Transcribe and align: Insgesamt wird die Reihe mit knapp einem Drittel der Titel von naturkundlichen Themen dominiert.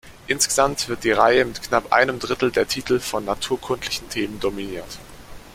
Insgesamt 0.25 0.89
wird 0.89 1.03
die 1.03 1.11
Reihe 1.11 1.45
mit 1.45 1.61
knapp 1.61 1.93
einem 1.93 2.17
Drittel 2.17 2.49
der 2.49 2.67
Titel 2.67 2.99
von 2.99 3.23
naturkundlichen 3.23 4.09
Themen 4.09 4.39
dominiert. 4.39 4.97